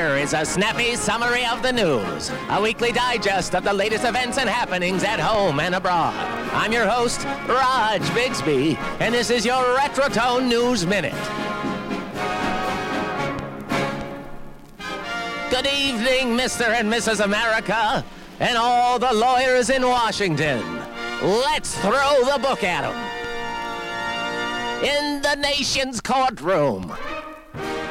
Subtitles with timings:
[0.00, 4.38] Here is a snappy summary of the news, a weekly digest of the latest events
[4.38, 6.14] and happenings at home and abroad.
[6.54, 11.12] I'm your host, Raj Bigsby, and this is your Retrotone News Minute.
[15.50, 16.68] Good evening, Mr.
[16.68, 17.22] and Mrs.
[17.22, 18.02] America,
[18.38, 20.62] and all the lawyers in Washington.
[21.22, 22.96] Let's throw the book at 'em.
[24.82, 26.96] In the nation's courtroom,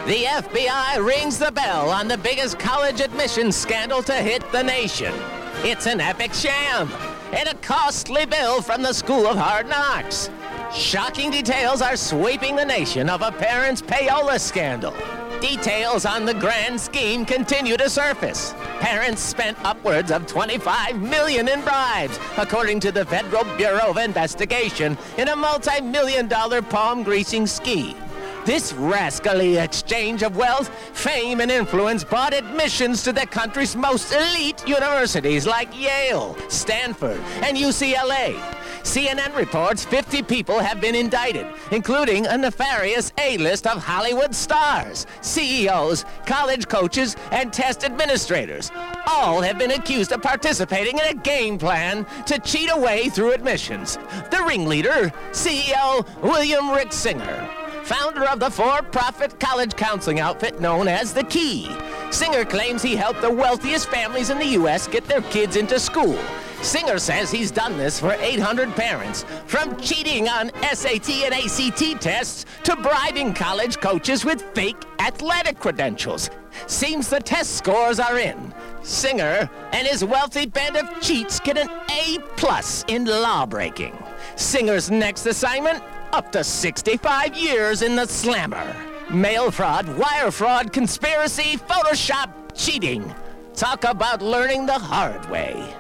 [0.10, 5.14] the FBI rings the bell on the biggest college admissions scandal to hit the nation.
[5.58, 6.92] It's an epic sham
[7.32, 10.32] and a costly bill from the School of Hard Knocks.
[10.74, 14.96] Shocking details are sweeping the nation of a parent's payola scandal.
[15.42, 18.56] Details on the grand scheme continue to surface.
[18.80, 24.98] Parents spent upwards of 25 million in bribes, according to the Federal Bureau of Investigation,
[25.20, 27.96] in a multi-million dollar palm greasing scheme.
[28.46, 34.68] This rascally exchange of wealth, fame, and influence bought admissions to the country's most elite
[34.68, 38.40] universities like Yale, Stanford, and UCLA.
[38.84, 46.06] CNN reports 50 people have been indicted, including a nefarious A-list of Hollywood stars, CEOs,
[46.26, 48.72] college coaches, and test administrators.
[49.06, 53.98] All have been accused of participating in a game plan to cheat away through admissions.
[54.32, 57.50] The ringleader, CEO William Rick Singer,
[57.90, 61.76] founder of the for-profit college counseling outfit known as The Key.
[62.12, 64.88] Singer claims he helped the wealthiest families in the U.S.
[64.88, 66.16] get their kids into school.
[66.62, 72.46] Singer says he's done this for 800 parents, from cheating on SAT and ACT tests
[72.62, 76.30] to bribing college coaches with fake athletic credentials.
[76.68, 78.54] Seems the test scores are in.
[78.84, 83.98] Singer and his wealthy band of cheats get an A plus in lawbreaking.
[84.36, 85.82] Singer's next assignment?
[86.12, 88.76] Up to 65 years in the slammer.
[89.12, 93.14] Mail fraud, wire fraud, conspiracy, Photoshop, cheating.
[93.54, 95.72] Talk about learning the hard way.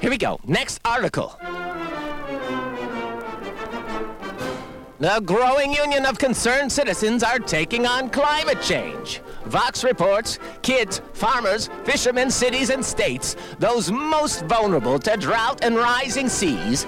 [0.00, 0.38] Here we go.
[0.46, 1.38] Next article.
[4.98, 9.20] The growing union of concerned citizens are taking on climate change.
[9.44, 16.28] Vox reports kids, farmers, fishermen, cities, and states, those most vulnerable to drought and rising
[16.28, 16.86] seas,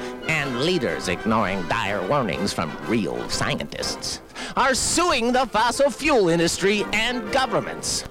[0.58, 4.20] leaders ignoring dire warnings from real scientists,
[4.56, 8.04] are suing the fossil fuel industry and governments.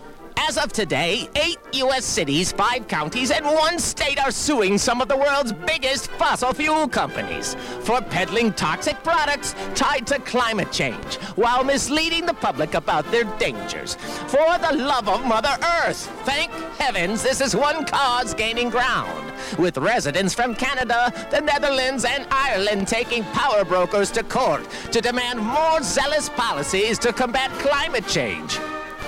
[0.47, 2.05] As of today, eight U.S.
[2.05, 6.87] cities, five counties, and one state are suing some of the world's biggest fossil fuel
[6.87, 13.25] companies for peddling toxic products tied to climate change while misleading the public about their
[13.37, 13.95] dangers.
[14.27, 15.53] For the love of Mother
[15.83, 16.49] Earth, thank
[16.79, 22.87] heavens this is one cause gaining ground, with residents from Canada, the Netherlands, and Ireland
[22.87, 28.57] taking power brokers to court to demand more zealous policies to combat climate change.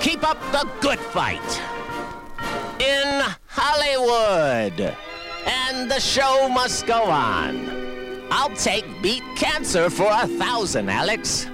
[0.02, 1.62] Keep up the good fight.
[2.80, 4.96] In Hollywood.
[5.46, 8.28] And the show must go on.
[8.32, 11.48] I'll take Beat Cancer for a thousand, Alex.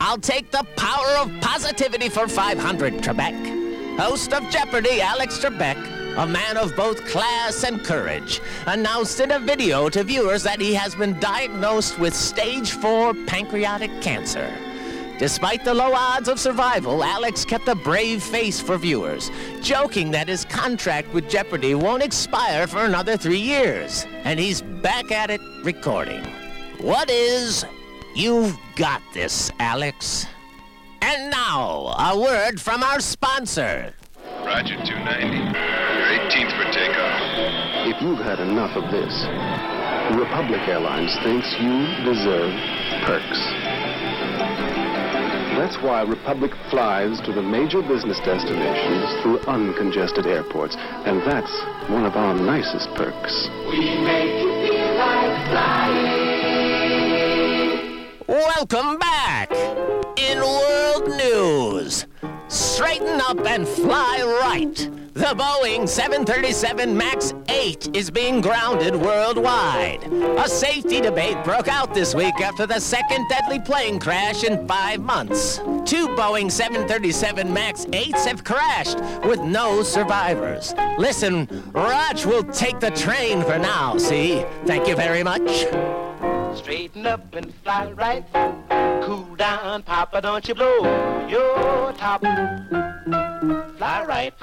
[0.00, 3.98] I'll take the power of positivity for 500, Trebek.
[3.98, 5.76] Host of Jeopardy, Alex Trebek,
[6.18, 10.72] a man of both class and courage, announced in a video to viewers that he
[10.74, 14.48] has been diagnosed with stage 4 pancreatic cancer.
[15.18, 20.28] Despite the low odds of survival, Alex kept a brave face for viewers, joking that
[20.28, 24.06] his contract with Jeopardy won't expire for another three years.
[24.22, 26.24] And he's back at it recording.
[26.78, 27.66] What is
[28.14, 30.26] You've Got This, Alex?
[31.02, 33.92] And now, a word from our sponsor.
[34.44, 35.36] Roger 290.
[35.36, 37.20] Your 18th for takeoff.
[37.88, 39.12] If you've had enough of this,
[40.16, 42.54] Republic Airlines thinks you deserve
[43.04, 43.77] perks.
[45.58, 50.76] That's why Republic flies to the major business destinations through uncongested airports.
[50.78, 51.50] And that's
[51.90, 53.48] one of our nicest perks.
[53.66, 56.28] We make you feel like flying.
[58.28, 59.50] Welcome back!
[60.16, 60.87] In world news,
[62.78, 64.88] straighten up and fly right.
[65.14, 70.04] The Boeing 737 MAX 8 is being grounded worldwide.
[70.38, 75.00] A safety debate broke out this week after the second deadly plane crash in five
[75.00, 75.56] months.
[75.84, 80.72] Two Boeing 737 MAX 8s have crashed with no survivors.
[80.98, 84.44] Listen, Raj will take the train for now, see?
[84.66, 86.07] Thank you very much.
[86.58, 88.24] Straighten up and fly right.
[89.02, 90.82] Cool down, Papa, don't you blow
[91.28, 92.20] your top.
[93.78, 94.34] Fly right.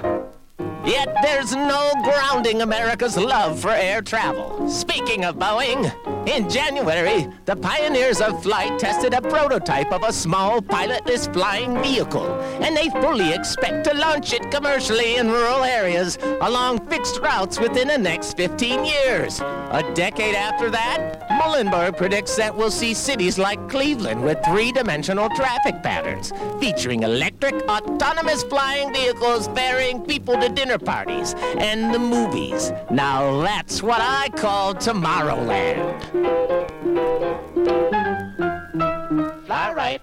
[0.86, 4.68] Yet there's no grounding America's love for air travel.
[4.68, 5.92] Speaking of Boeing,
[6.28, 12.26] in January, the pioneers of flight tested a prototype of a small pilotless flying vehicle,
[12.62, 17.88] and they fully expect to launch it commercially in rural areas along fixed routes within
[17.88, 19.40] the next 15 years.
[19.40, 25.82] A decade after that, Muilenburg predicts that we'll see cities like Cleveland with three-dimensional traffic
[25.82, 32.72] patterns, featuring electric, autonomous flying vehicles ferrying people to dinner parties and the movies.
[32.90, 35.80] Now that's what I call Tomorrowland.
[39.50, 40.02] All right.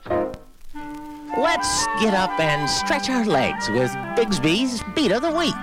[1.37, 5.53] Let's get up and stretch our legs with Bigsby's Beat of the Week.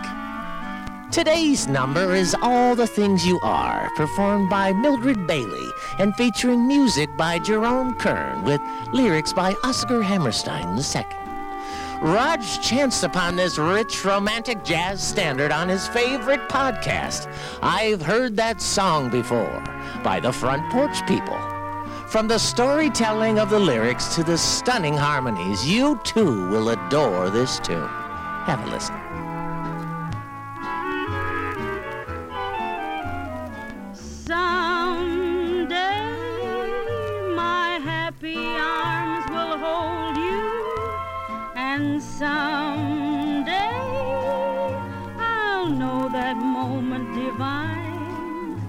[1.13, 5.69] Today's number is All the Things You Are, performed by Mildred Bailey
[5.99, 8.61] and featuring music by Jerome Kern with
[8.93, 11.20] lyrics by Oscar Hammerstein II.
[12.01, 17.31] Raj chanced upon this rich romantic jazz standard on his favorite podcast.
[17.63, 19.63] I've heard that song before
[20.03, 21.39] by the Front Porch People.
[22.09, 27.61] From the storytelling of the lyrics to the stunning harmonies, you too will adore this
[27.61, 27.87] tune.
[28.47, 29.30] Have a listen.
[41.81, 43.53] And someday
[45.19, 48.61] I'll know that moment divine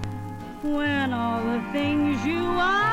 [0.62, 2.91] when all the things you are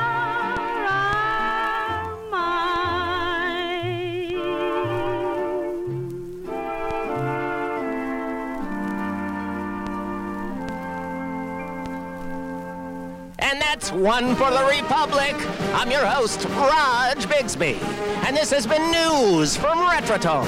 [13.50, 15.34] And that's one for the Republic.
[15.74, 17.82] I'm your host, Raj Bigsby.
[18.24, 20.46] And this has been news from Retrotone,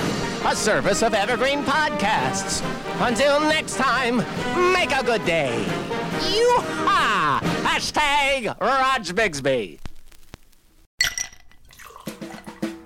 [0.49, 2.63] a service of Evergreen Podcasts.
[3.05, 4.19] Until next time,
[4.73, 5.65] make a good day.
[6.31, 7.41] Yoo-ha!
[7.65, 9.81] Hashtag Raj Bigsby.